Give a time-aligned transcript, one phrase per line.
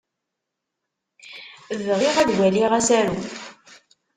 [1.85, 3.17] Bɣiɣ ad waliɣ asaru.